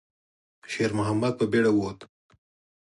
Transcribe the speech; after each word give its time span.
شېرمحمد 0.71 1.33
په 1.39 1.45
بیړه 1.51 1.71
ووت. 1.73 1.99